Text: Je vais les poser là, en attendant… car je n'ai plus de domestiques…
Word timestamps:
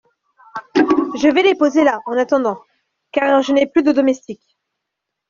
Je 1.13 1.27
vais 1.31 1.43
les 1.43 1.53
poser 1.53 1.83
là, 1.83 1.99
en 2.07 2.17
attendant… 2.17 2.59
car 3.11 3.43
je 3.43 3.53
n'ai 3.53 3.67
plus 3.67 3.83
de 3.83 3.91
domestiques… 3.91 4.57